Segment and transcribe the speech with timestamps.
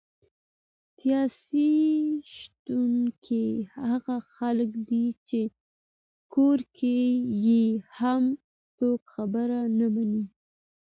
[0.95, 1.71] سیاسي
[2.35, 3.45] شنونکي
[3.83, 5.41] هغه خلک دي چې
[6.33, 6.97] کور کې
[7.45, 7.63] یې
[7.99, 8.23] هم
[8.77, 10.23] څوک خبره نه مني!